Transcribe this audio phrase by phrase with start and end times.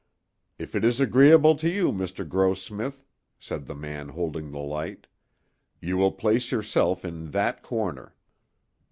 [0.57, 2.27] "If it is agreeable to you, Mr.
[2.27, 3.05] Grossmith,"
[3.39, 5.05] said the man holding the light,
[5.79, 8.15] "you will place yourself in that corner."